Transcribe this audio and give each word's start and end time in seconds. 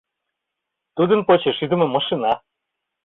Тудын 0.95 1.19
почеш 1.27 1.57
ӱдымӧ 1.63 1.85
машина 1.95 2.31